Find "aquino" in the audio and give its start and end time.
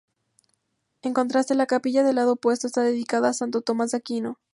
3.97-4.39